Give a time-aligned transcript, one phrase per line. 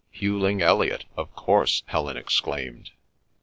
[0.09, 1.05] "Hughling Elliot!
[1.15, 2.89] Of course!" Helen exclaimed.